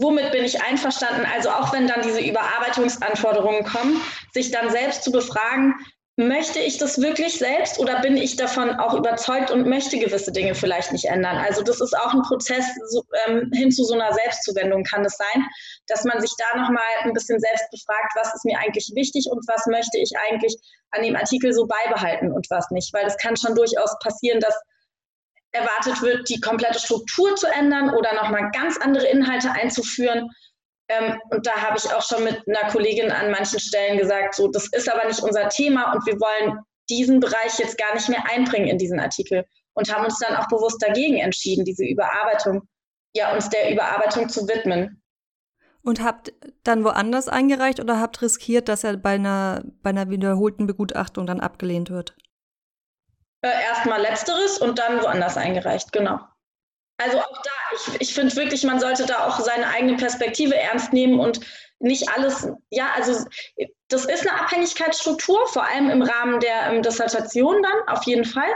[0.00, 1.26] womit bin ich einverstanden?
[1.34, 4.00] Also auch wenn dann diese Überarbeitungsanforderungen kommen,
[4.32, 5.74] sich dann selbst zu befragen,
[6.18, 10.54] möchte ich das wirklich selbst oder bin ich davon auch überzeugt und möchte gewisse Dinge
[10.54, 11.36] vielleicht nicht ändern?
[11.36, 15.16] Also das ist auch ein Prozess so, ähm, hin zu so einer Selbstzuwendung kann es
[15.16, 15.44] sein,
[15.88, 19.46] dass man sich da nochmal ein bisschen selbst befragt, was ist mir eigentlich wichtig und
[19.46, 20.56] was möchte ich eigentlich
[20.92, 22.94] an dem Artikel so beibehalten und was nicht.
[22.94, 24.58] Weil es kann schon durchaus passieren, dass
[25.56, 30.30] erwartet wird, die komplette Struktur zu ändern oder nochmal ganz andere Inhalte einzuführen.
[30.88, 34.48] Ähm, und da habe ich auch schon mit einer Kollegin an manchen Stellen gesagt, so,
[34.48, 38.24] das ist aber nicht unser Thema und wir wollen diesen Bereich jetzt gar nicht mehr
[38.30, 42.62] einbringen in diesen Artikel und haben uns dann auch bewusst dagegen entschieden, diese Überarbeitung,
[43.14, 45.02] ja, uns der Überarbeitung zu widmen.
[45.82, 46.32] Und habt
[46.64, 51.40] dann woanders eingereicht oder habt riskiert, dass er bei einer, bei einer wiederholten Begutachtung dann
[51.40, 52.16] abgelehnt wird?
[53.42, 56.20] Äh, erstmal letzteres und dann woanders eingereicht, genau.
[56.98, 60.92] Also auch da, ich, ich finde wirklich, man sollte da auch seine eigene Perspektive ernst
[60.92, 61.40] nehmen und
[61.78, 63.26] nicht alles, ja, also
[63.88, 68.48] das ist eine Abhängigkeitsstruktur, vor allem im Rahmen der ähm, Dissertation dann, auf jeden Fall.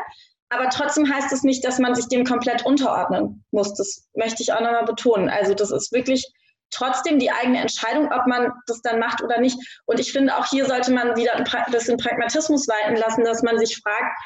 [0.49, 3.75] Aber trotzdem heißt es nicht, dass man sich dem komplett unterordnen muss.
[3.75, 5.29] Das möchte ich auch nochmal betonen.
[5.29, 6.27] Also das ist wirklich
[6.71, 9.57] trotzdem die eigene Entscheidung, ob man das dann macht oder nicht.
[9.87, 13.59] Und ich finde, auch hier sollte man wieder ein bisschen Pragmatismus walten lassen, dass man
[13.59, 14.17] sich fragt,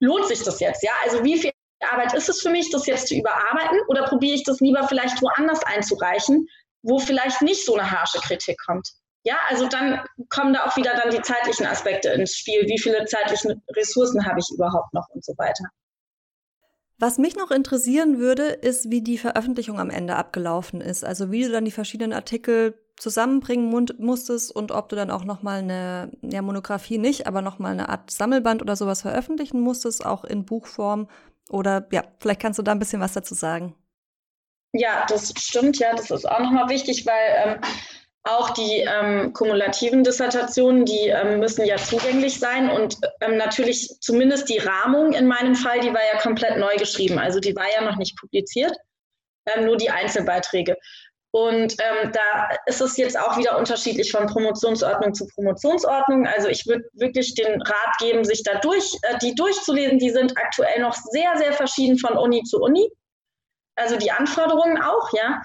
[0.00, 0.82] lohnt sich das jetzt?
[0.82, 4.34] Ja, also wie viel Arbeit ist es für mich, das jetzt zu überarbeiten oder probiere
[4.34, 6.46] ich das lieber vielleicht woanders einzureichen,
[6.82, 8.88] wo vielleicht nicht so eine harsche Kritik kommt?
[9.24, 12.62] Ja, also dann kommen da auch wieder dann die zeitlichen Aspekte ins Spiel.
[12.68, 15.64] Wie viele zeitliche Ressourcen habe ich überhaupt noch und so weiter.
[16.98, 21.04] Was mich noch interessieren würde, ist, wie die Veröffentlichung am Ende abgelaufen ist.
[21.04, 25.42] Also wie du dann die verschiedenen Artikel zusammenbringen musstest und ob du dann auch noch
[25.42, 30.04] mal eine ja, Monographie nicht, aber noch mal eine Art Sammelband oder sowas veröffentlichen musstest,
[30.04, 31.08] auch in Buchform.
[31.50, 33.74] Oder ja, vielleicht kannst du da ein bisschen was dazu sagen.
[34.72, 35.78] Ja, das stimmt.
[35.78, 37.60] Ja, das ist auch noch mal wichtig, weil ähm,
[38.24, 44.48] auch die ähm, kumulativen Dissertationen, die ähm, müssen ja zugänglich sein und ähm, natürlich zumindest
[44.48, 47.18] die Rahmung in meinem Fall, die war ja komplett neu geschrieben.
[47.18, 48.76] Also die war ja noch nicht publiziert,
[49.46, 50.76] ähm, nur die Einzelbeiträge.
[51.36, 56.26] Und ähm, da ist es jetzt auch wieder unterschiedlich von Promotionsordnung zu Promotionsordnung.
[56.26, 59.98] Also ich würde wirklich den Rat geben, sich da durch, äh, die durchzulesen.
[59.98, 62.88] Die sind aktuell noch sehr, sehr verschieden von Uni zu Uni.
[63.74, 65.42] Also die Anforderungen auch, ja.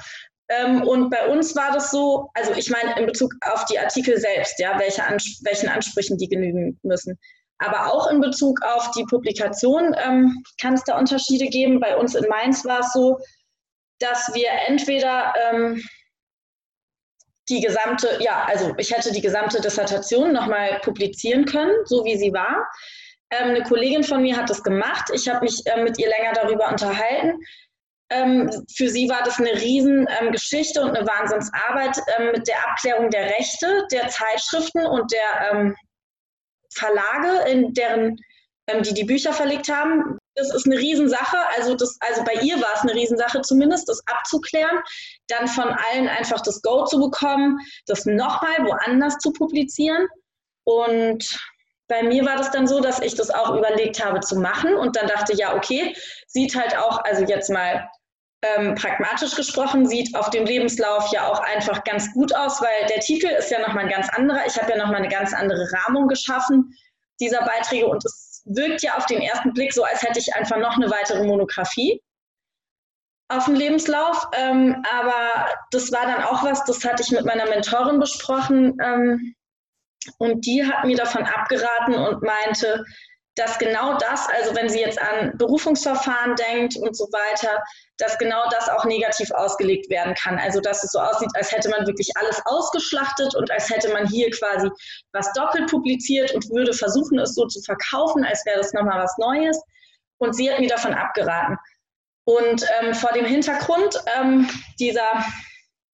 [0.47, 4.17] Ähm, und bei uns war das so, also ich meine in Bezug auf die Artikel
[4.17, 7.19] selbst, ja, welche Ans welchen Ansprüchen die genügen müssen.
[7.57, 11.81] Aber auch in Bezug auf die Publikation ähm, kann es da Unterschiede geben.
[11.81, 13.17] Bei uns in Mainz war es so,
[14.01, 15.81] dass wir entweder ähm,
[17.49, 22.33] die gesamte, ja, also ich hätte die gesamte Dissertation nochmal publizieren können, so wie sie
[22.33, 22.67] war.
[23.29, 25.09] Ähm, eine Kollegin von mir hat das gemacht.
[25.13, 27.39] Ich habe mich äh, mit ihr länger darüber unterhalten.
[28.09, 33.09] Ähm, für sie war das eine Riesengeschichte ähm, und eine Wahnsinnsarbeit ähm, mit der Abklärung
[33.09, 35.75] der Rechte der Zeitschriften und der ähm,
[36.73, 38.17] Verlage, in deren,
[38.67, 41.37] ähm, die die Bücher verlegt haben, das ist eine Riesensache.
[41.57, 44.79] Also, das, also bei ihr war es eine Riesensache zumindest, das abzuklären,
[45.27, 50.07] dann von allen einfach das Go zu bekommen, das nochmal woanders zu publizieren.
[50.63, 51.39] Und
[51.87, 54.95] bei mir war das dann so, dass ich das auch überlegt habe zu machen und
[54.95, 55.95] dann dachte, ja, okay,
[56.27, 57.89] sieht halt auch, also jetzt mal
[58.43, 62.99] ähm, pragmatisch gesprochen, sieht auf dem Lebenslauf ja auch einfach ganz gut aus, weil der
[62.99, 64.45] Titel ist ja nochmal ein ganz anderer.
[64.47, 66.73] Ich habe ja nochmal eine ganz andere Rahmung geschaffen
[67.19, 70.57] dieser Beiträge und es wirkt ja auf den ersten Blick so, als hätte ich einfach
[70.57, 72.01] noch eine weitere Monographie
[73.31, 74.27] auf dem Lebenslauf.
[74.33, 78.77] Ähm, aber das war dann auch was, das hatte ich mit meiner Mentorin besprochen.
[78.83, 79.35] Ähm,
[80.17, 82.83] und die hat mir davon abgeraten und meinte,
[83.35, 87.63] dass genau das, also wenn sie jetzt an Berufungsverfahren denkt und so weiter,
[87.97, 90.37] dass genau das auch negativ ausgelegt werden kann.
[90.37, 94.07] Also dass es so aussieht, als hätte man wirklich alles ausgeschlachtet und als hätte man
[94.07, 94.69] hier quasi
[95.13, 99.17] was doppelt publiziert und würde versuchen, es so zu verkaufen, als wäre das nochmal was
[99.17, 99.61] Neues.
[100.17, 101.57] Und sie hat mir davon abgeraten.
[102.25, 104.47] Und ähm, vor dem Hintergrund ähm,
[104.79, 105.25] dieser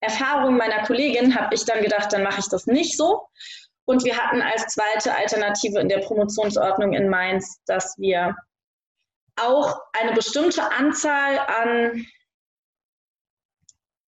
[0.02, 3.28] Erfahrung meiner Kollegin habe ich dann gedacht, dann mache ich das nicht so
[3.88, 8.36] und wir hatten als zweite Alternative in der Promotionsordnung in Mainz, dass wir
[9.38, 12.06] auch eine bestimmte Anzahl an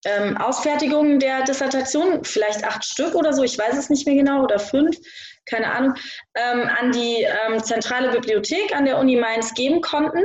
[0.05, 4.43] ähm, Ausfertigungen der Dissertation, vielleicht acht Stück oder so, ich weiß es nicht mehr genau,
[4.43, 4.97] oder fünf,
[5.45, 5.93] keine Ahnung,
[6.35, 10.23] ähm, an die ähm, zentrale Bibliothek an der Uni Mainz geben konnten.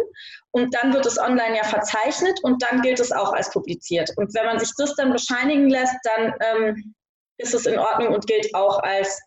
[0.51, 4.11] Und dann wird es online ja verzeichnet und dann gilt es auch als publiziert.
[4.17, 6.95] Und wenn man sich das dann bescheinigen lässt, dann ähm,
[7.39, 9.21] ist es in Ordnung und gilt auch als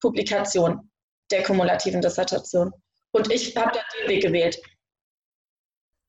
[0.00, 0.90] Publikation
[1.30, 2.72] der kumulativen Dissertation.
[3.12, 4.60] Und ich habe da den Weg gewählt.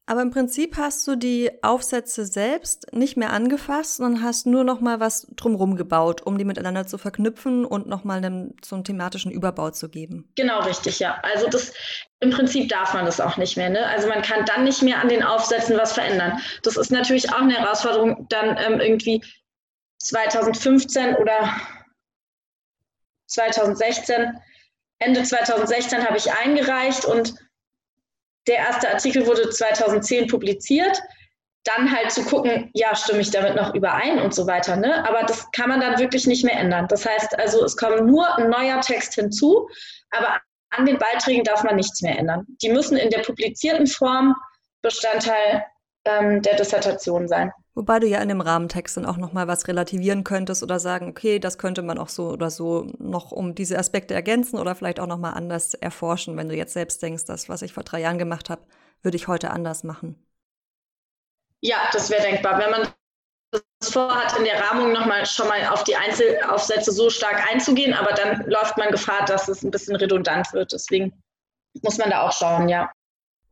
[0.08, 4.82] Aber im Prinzip hast du die Aufsätze selbst nicht mehr angefasst, sondern hast nur noch
[4.82, 8.84] mal was drumherum gebaut, um die miteinander zu verknüpfen und noch mal einen, so einen
[8.84, 10.30] thematischen Überbau zu geben.
[10.36, 11.21] Genau, richtig, ja.
[11.21, 11.71] Also das
[12.19, 13.69] im Prinzip darf man das auch nicht mehr.
[13.69, 13.86] Ne?
[13.88, 16.39] Also man kann dann nicht mehr an den Aufsätzen was verändern.
[16.63, 19.23] Das ist natürlich auch eine Herausforderung, dann ähm, irgendwie
[19.99, 21.56] 2015 oder
[23.32, 24.39] 2016,
[25.00, 27.34] Ende 2016 habe ich eingereicht und
[28.48, 31.02] der erste Artikel wurde 2010 publiziert.
[31.63, 34.76] Dann halt zu gucken, ja, stimme ich damit noch überein und so weiter.
[34.76, 35.08] Ne?
[35.08, 36.88] Aber das kann man dann wirklich nicht mehr ändern.
[36.88, 39.70] Das heißt also, es kommt nur ein neuer Text hinzu,
[40.10, 40.41] aber
[40.72, 42.48] an den Beiträgen darf man nichts mehr ändern.
[42.63, 44.36] Die müssen in der publizierten Form
[44.82, 45.63] Bestandteil
[46.06, 47.52] ähm, der Dissertation sein.
[47.73, 51.39] Wobei du ja in dem Rahmentext dann auch nochmal was relativieren könntest oder sagen, okay,
[51.39, 55.07] das könnte man auch so oder so noch um diese Aspekte ergänzen oder vielleicht auch
[55.07, 58.49] nochmal anders erforschen, wenn du jetzt selbst denkst, das, was ich vor drei Jahren gemacht
[58.49, 58.63] habe,
[59.01, 60.21] würde ich heute anders machen.
[61.62, 62.60] Ja, das wäre denkbar.
[62.60, 62.93] Wenn man
[63.51, 68.13] das vorhat, in der Rahmung nochmal schon mal auf die Einzelaufsätze so stark einzugehen, aber
[68.13, 70.71] dann läuft man Gefahr, dass es ein bisschen redundant wird.
[70.71, 71.13] Deswegen
[71.81, 72.91] muss man da auch schauen, ja.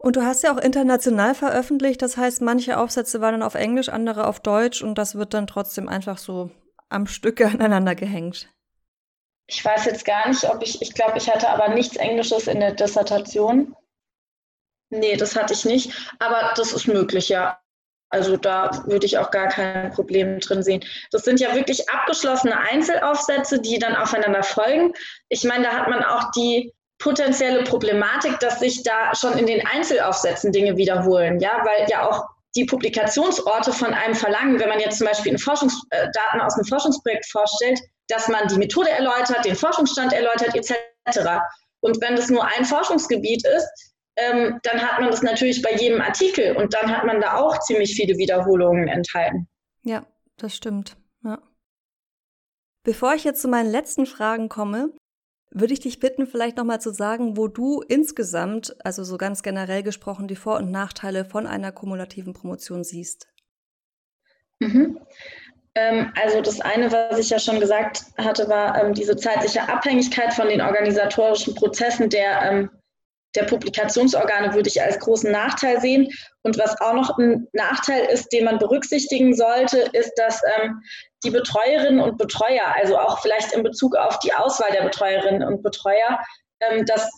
[0.02, 3.90] Und du hast ja auch international veröffentlicht, das heißt, manche Aufsätze waren dann auf Englisch,
[3.90, 6.52] andere auf Deutsch und das wird dann trotzdem einfach so
[6.88, 8.50] am Stücke aneinander gehängt.
[9.48, 12.62] Ich weiß jetzt gar nicht, ob ich, ich glaube, ich hatte aber nichts Englisches in
[12.62, 13.76] der Dissertation.
[14.90, 17.60] Nee, das hatte ich nicht, aber das ist möglich, ja.
[18.12, 20.84] Also da würde ich auch gar kein Problem drin sehen.
[21.12, 24.94] Das sind ja wirklich abgeschlossene Einzelaufsätze, die dann aufeinander folgen.
[25.28, 29.66] Ich meine, da hat man auch die potenzielle Problematik, dass sich da schon in den
[29.66, 34.98] Einzelaufsätzen Dinge wiederholen, ja, weil ja auch die Publikationsorte von einem verlangen, wenn man jetzt
[34.98, 39.56] zum Beispiel Forschungs äh, Daten aus einem Forschungsprojekt vorstellt, dass man die Methode erläutert, den
[39.56, 41.40] Forschungsstand erläutert, etc.
[41.82, 46.02] Und wenn das nur ein Forschungsgebiet ist, ähm, dann hat man das natürlich bei jedem
[46.02, 49.48] Artikel und dann hat man da auch ziemlich viele Wiederholungen enthalten.
[49.84, 50.06] Ja,
[50.38, 50.98] das stimmt.
[51.24, 51.40] Ja.
[52.84, 54.92] Bevor ich jetzt zu meinen letzten Fragen komme,
[55.52, 59.84] würde ich dich bitten, vielleicht nochmal zu sagen, wo du insgesamt, also so ganz generell
[59.84, 63.28] gesprochen, die Vor- und Nachteile von einer kumulativen Promotion siehst.
[64.60, 65.00] Mhm.
[65.76, 70.34] Ähm, also das eine, was ich ja schon gesagt hatte, war ähm, diese zeitliche Abhängigkeit
[70.34, 72.70] von den organisatorischen Prozessen der, ähm,
[73.36, 76.08] der Publikationsorgane würde ich als großen Nachteil sehen.
[76.42, 80.82] Und was auch noch ein Nachteil ist, den man berücksichtitigen sollte, ist, dass ähm,
[81.24, 85.62] die Betreuerinnen und Betreuer, also auch vielleicht in Bezug auf die Auswahl der Betreuerinnen und
[85.62, 86.20] Betreuer,
[86.62, 87.10] ähm, dass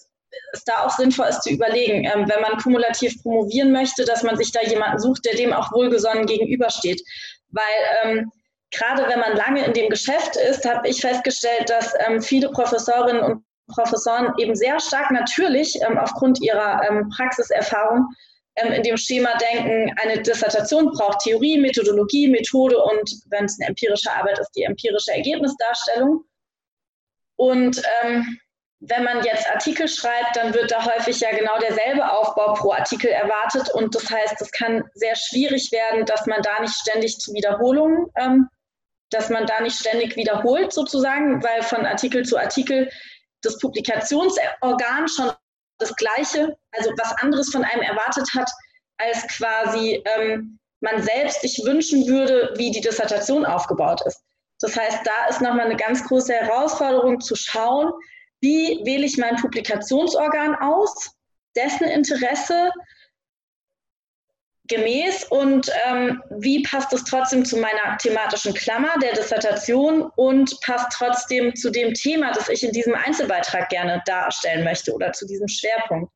[0.54, 4.38] es da auch sinnvoll ist zu überlegen, ähm, wenn man kumulativ promovieren möchte, dass man
[4.38, 7.02] sich da jemanden sucht, der dem auch wohlgesonnen gegenübersteht.
[7.50, 7.64] Weil
[8.04, 8.32] ähm,
[8.72, 13.24] gerade wenn man lange in dem Geschäft ist, habe ich festgestellt, dass ähm, viele Professorinnen
[13.24, 18.08] und Professoren eben sehr stark natürlich ähm, aufgrund ihrer ähm, Praxiserfahrung
[18.56, 23.70] ähm, in dem Schema denken, eine Dissertation braucht Theorie, Methodologie, Methode und wenn es eine
[23.70, 26.26] empirische Arbeit ist, die empirische Ergebnisdarstellung.
[27.38, 28.38] Und ähm,
[28.82, 33.10] wenn man jetzt Artikel schreibt, dann wird da häufig ja genau derselbe Aufbau pro Artikel
[33.12, 33.70] erwartet.
[33.74, 38.08] Und das heißt, es kann sehr schwierig werden, dass man da nicht ständig zu Wiederholungen,
[38.20, 38.50] ähm,
[39.12, 42.90] dass man da nicht ständig wiederholt sozusagen, weil von Artikel zu Artikel
[43.42, 45.32] das Publikationsorgan schon
[45.80, 48.50] das Gleiche, also was anderes von einem erwartet hat,
[48.98, 54.24] als quasi ähm, man selbst sich wünschen würde, wie die Dissertation aufgebaut ist.
[54.60, 57.92] Das heißt, da ist nochmal eine ganz große Herausforderung zu schauen,
[58.42, 61.12] wie wähle ich mein Publikationsorgan aus,
[61.56, 62.72] dessen Interesse
[64.72, 70.88] gemäß und ähm, wie passt es trotzdem zu meiner thematischen Klammer der Dissertation und passt
[70.98, 75.48] trotzdem zu dem Thema, das ich in diesem Einzelbeitrag gerne darstellen möchte oder zu diesem
[75.48, 76.12] Schwerpunkt.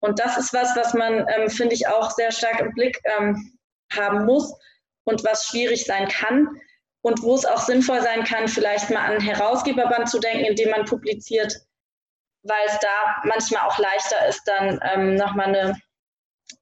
[0.00, 3.58] Und das ist was, was man, ähm, finde ich, auch sehr stark im Blick ähm,
[3.92, 4.54] haben muss
[5.04, 6.48] und was schwierig sein kann
[7.02, 10.84] und wo es auch sinnvoll sein kann, vielleicht mal an Herausgeberband zu denken, indem man
[10.84, 11.54] publiziert,
[12.42, 15.80] weil es da manchmal auch leichter ist, dann ähm, nochmal eine,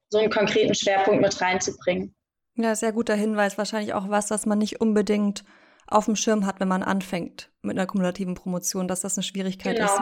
[0.09, 2.15] so einen konkreten Schwerpunkt mit reinzubringen.
[2.55, 3.57] Ja, sehr guter Hinweis.
[3.57, 5.43] Wahrscheinlich auch was, was man nicht unbedingt
[5.87, 9.77] auf dem Schirm hat, wenn man anfängt mit einer kumulativen Promotion, dass das eine Schwierigkeit
[9.77, 9.85] genau.
[9.85, 10.01] ist.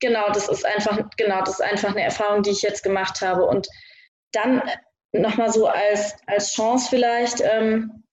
[0.00, 3.44] Genau, das ist einfach, genau, das ist einfach eine Erfahrung, die ich jetzt gemacht habe.
[3.44, 3.68] Und
[4.32, 4.62] dann
[5.12, 8.04] nochmal so als, als Chance vielleicht, ähm,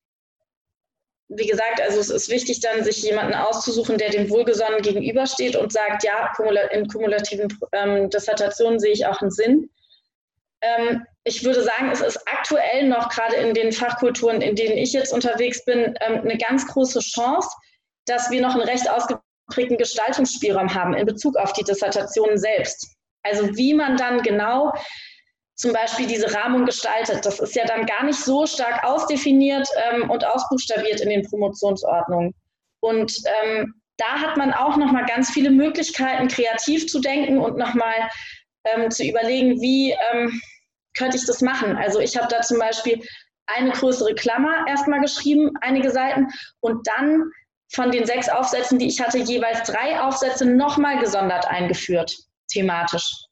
[1.29, 5.71] wie gesagt, also es ist wichtig, dann sich jemanden auszusuchen, der dem wohlgesonnen gegenübersteht und
[5.71, 6.33] sagt, ja,
[6.71, 9.69] in kumulativen ähm, Dissertationen sehe ich auch einen Sinn.
[10.61, 14.93] Ähm, ich würde sagen, es ist aktuell noch gerade in den Fachkulturen, in denen ich
[14.93, 17.49] jetzt unterwegs bin, ähm, eine ganz große Chance,
[18.05, 22.95] dass wir noch einen recht ausgeprägten Gestaltungsspielraum haben in Bezug auf die Dissertationen selbst.
[23.23, 24.73] Also wie man dann genau
[25.55, 27.23] zum Beispiel diese Rahmung gestaltet.
[27.23, 32.33] Das ist ja dann gar nicht so stark ausdefiniert ähm, und ausbuchstabiert in den Promotionsordnungen.
[32.79, 33.15] Und
[34.01, 38.09] da hat man auch noch mal ganz viele Möglichkeiten, kreativ zu denken und noch mal
[38.65, 40.41] ähm, zu überlegen, wie ähm,
[40.93, 41.75] könnte ich das machen.
[41.77, 43.01] Also ich habe da zum Beispiel
[43.47, 46.27] eine größere Klammer erstmal geschrieben, einige Seiten,
[46.59, 47.31] und dann
[47.73, 52.15] von den sechs Aufsätzen, die ich hatte, jeweils drei Aufsätze nochmal gesondert eingeführt,
[52.49, 53.25] thematisch.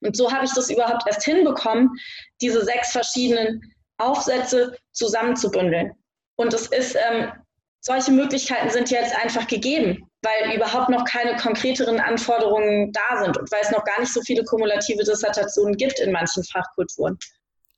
[0.00, 1.90] Und so habe ich das überhaupt erst hinbekommen,
[2.40, 3.60] diese sechs verschiedenen
[3.98, 5.92] Aufsätze zusammenzubündeln.
[6.36, 7.32] Und es ist, ähm,
[7.80, 13.50] solche Möglichkeiten sind jetzt einfach gegeben, weil überhaupt noch keine konkreteren Anforderungen da sind und
[13.52, 17.18] weil es noch gar nicht so viele kumulative Dissertationen gibt in manchen Fachkulturen.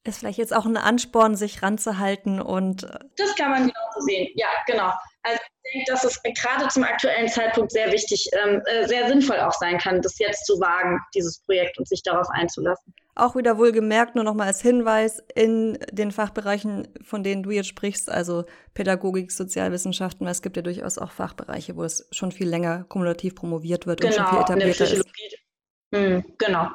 [0.05, 2.85] Ist vielleicht jetzt auch ein Ansporn, sich ranzuhalten und.
[2.85, 4.93] Äh, das kann man genauso sehen, ja, genau.
[5.23, 9.39] Also ich denke, dass es gerade zum aktuellen Zeitpunkt sehr wichtig, ähm, äh, sehr sinnvoll
[9.41, 12.95] auch sein kann, das jetzt zu wagen, dieses Projekt und sich darauf einzulassen.
[13.17, 18.11] Auch wieder wohlgemerkt, nur nochmal als Hinweis, in den Fachbereichen, von denen du jetzt sprichst,
[18.11, 23.35] also Pädagogik, Sozialwissenschaften, es gibt ja durchaus auch Fachbereiche, wo es schon viel länger kumulativ
[23.35, 25.07] promoviert wird genau, und schon viel genau, etablierter ist.
[25.93, 26.71] Mhm, genau.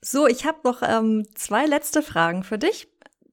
[0.00, 2.88] So, ich habe noch ähm, zwei letzte Fragen für dich.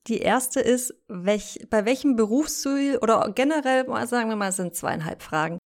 [0.07, 5.59] Die erste ist, welch, bei welchem Berufsziel oder generell, sagen wir mal, sind zweieinhalb Fragen.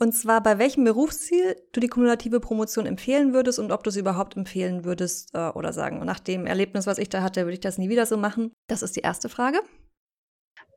[0.00, 4.00] Und zwar, bei welchem Berufsziel du die kumulative Promotion empfehlen würdest und ob du sie
[4.00, 7.60] überhaupt empfehlen würdest äh, oder sagen, nach dem Erlebnis, was ich da hatte, würde ich
[7.60, 8.52] das nie wieder so machen.
[8.68, 9.60] Das ist die erste Frage.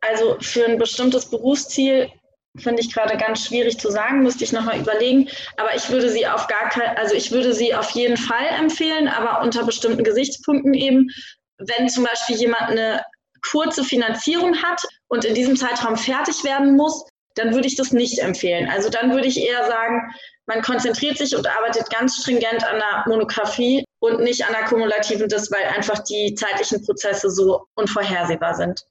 [0.01, 2.09] Also für ein bestimmtes Berufsziel
[2.57, 5.29] finde ich gerade ganz schwierig zu sagen, müsste ich nochmal überlegen.
[5.57, 9.07] Aber ich würde sie auf gar kein, also ich würde sie auf jeden Fall empfehlen,
[9.07, 11.11] aber unter bestimmten Gesichtspunkten eben.
[11.67, 13.03] Wenn zum Beispiel jemand eine
[13.49, 18.19] kurze Finanzierung hat und in diesem Zeitraum fertig werden muss, dann würde ich das nicht
[18.19, 18.69] empfehlen.
[18.69, 20.13] Also dann würde ich eher sagen,
[20.47, 25.27] man konzentriert sich und arbeitet ganz stringent an der Monographie und nicht an der kumulativen
[25.27, 28.81] Dis, weil einfach die zeitlichen Prozesse so unvorhersehbar sind.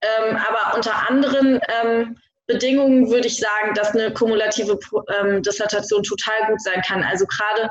[0.00, 4.78] Ähm, aber unter anderen ähm, Bedingungen würde ich sagen, dass eine kumulative
[5.20, 7.02] ähm, Dissertation total gut sein kann.
[7.04, 7.70] Also gerade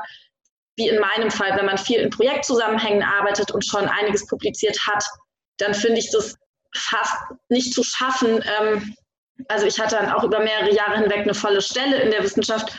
[0.76, 5.04] wie in meinem Fall, wenn man viel in Projektzusammenhängen arbeitet und schon einiges publiziert hat,
[5.58, 6.36] dann finde ich das
[6.74, 7.14] fast
[7.48, 8.42] nicht zu schaffen.
[8.58, 8.94] Ähm,
[9.48, 12.72] also ich hatte dann auch über mehrere Jahre hinweg eine volle Stelle in der Wissenschaft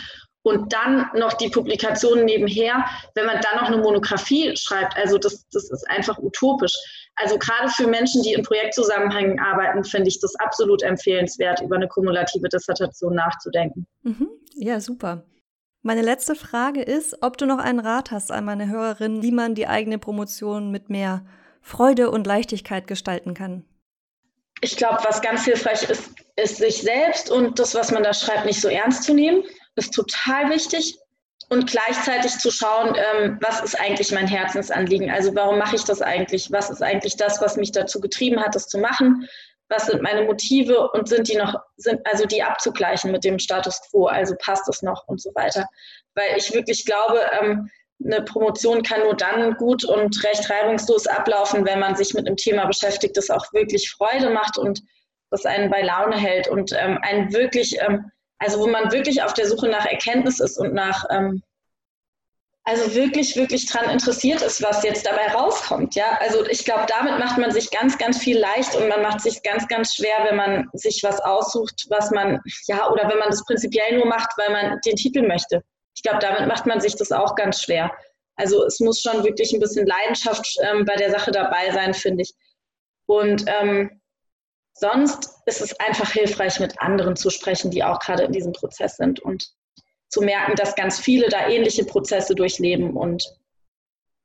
[0.44, 4.96] und dann noch die Publikationen nebenher, wenn man dann noch eine Monographie schreibt.
[4.98, 6.74] Also das, das ist einfach utopisch.
[7.16, 11.88] Also gerade für Menschen, die in Projektzusammenhängen arbeiten, finde ich das absolut empfehlenswert, über eine
[11.88, 13.88] kumulative Dissertation nachzudenken.
[14.02, 14.30] Mhm.
[14.56, 15.24] Ja, super.
[15.86, 19.54] Meine letzte Frage ist, ob du noch einen Rat hast an meine Hörerin, wie man
[19.54, 21.26] die eigene Promotion mit mehr
[21.62, 23.66] Freude und Leichtigkeit gestalten kann.
[24.62, 28.46] Ich glaube, was ganz hilfreich ist, ist sich selbst und das, was man da schreibt,
[28.46, 29.44] nicht so ernst zu nehmen.
[29.76, 30.98] Ist total wichtig
[31.50, 35.12] und gleichzeitig zu schauen, ähm, was ist eigentlich mein Herzensanliegen?
[35.12, 36.50] Also warum mache ich das eigentlich?
[36.50, 39.28] Was ist eigentlich das, was mich dazu getrieben hat, das zu machen?
[39.70, 43.82] Was sind meine Motive und sind die noch, sind also die abzugleichen mit dem Status
[43.90, 44.06] quo?
[44.06, 45.68] Also passt es noch und so weiter?
[46.16, 47.70] Weil ich wirklich glaube, ähm,
[48.04, 52.36] eine Promotion kann nur dann gut und recht reibungslos ablaufen, wenn man sich mit einem
[52.36, 54.82] Thema beschäftigt, das auch wirklich Freude macht und
[55.30, 58.12] das einen bei Laune hält und ähm, einen wirklich ähm,
[58.44, 61.42] also wo man wirklich auf der Suche nach Erkenntnis ist und nach, ähm,
[62.66, 65.96] also wirklich, wirklich dran interessiert ist, was jetzt dabei rauskommt.
[65.96, 69.20] Ja, also ich glaube, damit macht man sich ganz, ganz viel leicht und man macht
[69.20, 73.30] sich ganz, ganz schwer, wenn man sich was aussucht, was man, ja, oder wenn man
[73.30, 75.62] das prinzipiell nur macht, weil man den Titel möchte.
[75.96, 77.92] Ich glaube, damit macht man sich das auch ganz schwer.
[78.36, 82.24] Also es muss schon wirklich ein bisschen Leidenschaft ähm, bei der Sache dabei sein, finde
[82.24, 82.34] ich.
[83.06, 84.02] Und ähm,
[84.74, 88.96] sonst ist es einfach hilfreich, mit anderen zu sprechen, die auch gerade in diesem Prozess
[88.96, 89.54] sind und
[90.14, 93.24] zu merken, dass ganz viele da ähnliche Prozesse durchleben und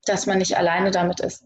[0.05, 1.45] dass man nicht alleine damit ist.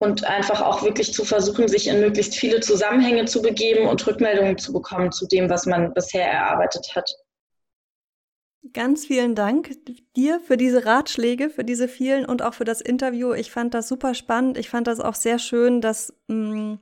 [0.00, 4.58] Und einfach auch wirklich zu versuchen, sich in möglichst viele Zusammenhänge zu begeben und Rückmeldungen
[4.58, 7.08] zu bekommen zu dem, was man bisher erarbeitet hat.
[8.72, 9.70] Ganz vielen Dank
[10.16, 13.32] dir für diese Ratschläge, für diese vielen und auch für das Interview.
[13.34, 14.58] Ich fand das super spannend.
[14.58, 16.80] Ich fand das auch sehr schön, dass mh, mm,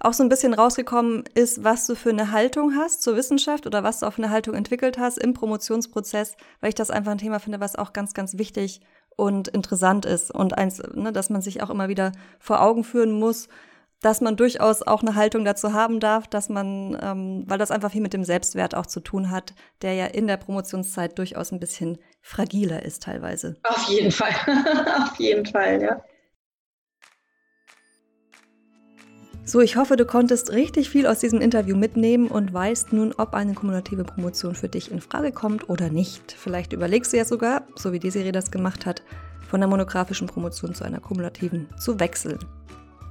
[0.00, 3.84] auch so ein bisschen rausgekommen ist, was du für eine Haltung hast zur Wissenschaft oder
[3.84, 7.38] was du auf eine Haltung entwickelt hast im Promotionsprozess, weil ich das einfach ein Thema
[7.38, 8.80] finde, was auch ganz, ganz wichtig
[9.16, 13.12] und interessant ist und eins, ne, dass man sich auch immer wieder vor Augen führen
[13.12, 13.48] muss,
[14.00, 17.90] dass man durchaus auch eine Haltung dazu haben darf, dass man, ähm, weil das einfach
[17.90, 21.60] viel mit dem Selbstwert auch zu tun hat, der ja in der Promotionszeit durchaus ein
[21.60, 23.56] bisschen fragiler ist teilweise.
[23.62, 24.34] Auf jeden Fall,
[25.02, 26.02] auf jeden Fall, ja.
[29.50, 33.34] So, ich hoffe, du konntest richtig viel aus diesem Interview mitnehmen und weißt nun, ob
[33.34, 36.30] eine kumulative Promotion für dich in Frage kommt oder nicht.
[36.38, 39.02] Vielleicht überlegst du ja sogar, so wie die Serie das gemacht hat,
[39.48, 42.38] von der monografischen Promotion zu einer kumulativen zu wechseln.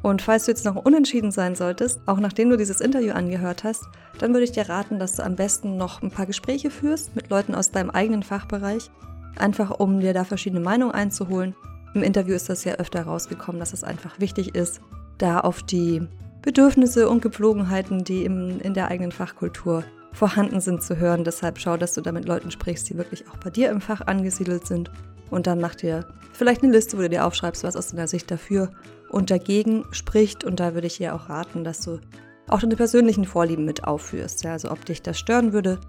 [0.01, 3.83] Und falls du jetzt noch unentschieden sein solltest, auch nachdem du dieses Interview angehört hast,
[4.19, 7.29] dann würde ich dir raten, dass du am besten noch ein paar Gespräche führst mit
[7.29, 8.89] Leuten aus deinem eigenen Fachbereich,
[9.37, 11.53] einfach um dir da verschiedene Meinungen einzuholen.
[11.93, 14.79] Im Interview ist das ja öfter rausgekommen, dass es einfach wichtig ist,
[15.17, 16.07] da auf die
[16.41, 19.83] Bedürfnisse und Gepflogenheiten, die im, in der eigenen Fachkultur
[20.13, 21.23] vorhanden sind, zu hören.
[21.23, 24.01] Deshalb schau, dass du da mit Leuten sprichst, die wirklich auch bei dir im Fach
[24.01, 24.91] angesiedelt sind.
[25.29, 28.31] Und dann mach dir vielleicht eine Liste, wo du dir aufschreibst, was aus deiner Sicht
[28.31, 28.71] dafür
[29.09, 30.43] und dagegen spricht.
[30.43, 31.99] Und da würde ich dir auch raten, dass du
[32.47, 34.43] auch deine persönlichen Vorlieben mit aufführst.
[34.43, 35.79] Ja, also ob dich das stören würde.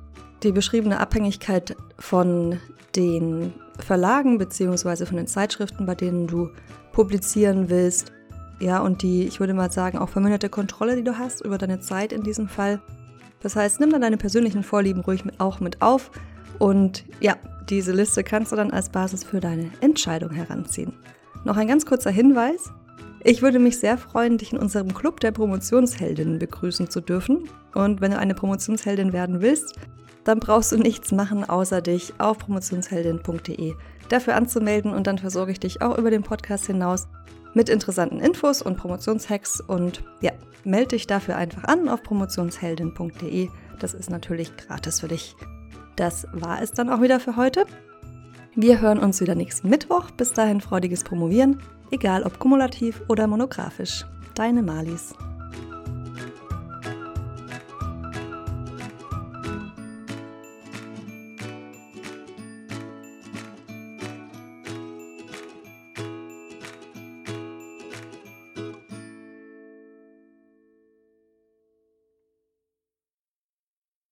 [0.43, 2.59] Die beschriebene Abhängigkeit von
[2.97, 5.07] den Verlagen bzw.
[5.07, 6.51] von den Zeitschriften, bei denen du
[6.93, 8.13] publizieren willst,
[8.61, 11.81] ja, und die, ich würde mal sagen, auch verminderte Kontrolle, die du hast über deine
[11.81, 12.81] Zeit in diesem Fall.
[13.41, 16.11] Das heißt, nimm dann deine persönlichen Vorlieben ruhig mit, auch mit auf
[16.59, 17.37] und ja,
[17.71, 20.93] diese Liste kannst du dann als Basis für deine Entscheidung heranziehen.
[21.45, 22.71] Noch ein ganz kurzer Hinweis.
[23.25, 27.49] Ich würde mich sehr freuen, dich in unserem Club der Promotionsheldinnen begrüßen zu dürfen.
[27.75, 29.77] Und wenn du eine Promotionsheldin werden willst,
[30.25, 33.75] dann brauchst du nichts machen, außer dich auf promotionsheldin.de
[34.09, 37.09] dafür anzumelden und dann versorge ich dich auch über den Podcast hinaus
[37.55, 40.33] mit interessanten Infos und Promotionshacks und ja,
[40.65, 43.49] melde dich dafür einfach an auf promotionsheldin.de.
[43.79, 45.35] Das ist natürlich gratis für dich.
[45.97, 47.65] Das war es dann auch wieder für heute.
[48.55, 50.11] Wir hören uns wieder nächsten Mittwoch.
[50.11, 54.07] Bis dahin freudiges Promovieren, egal ob kumulativ oder monografisch.
[54.35, 55.15] Deine Malis.